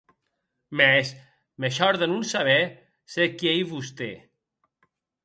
Mès 0.77 1.07
me 1.61 1.69
shòrde 1.77 2.05
non 2.09 2.23
saber 2.33 2.63
se 3.11 3.23
qui 3.37 3.47
ei 3.53 3.63
vosté. 3.71 4.11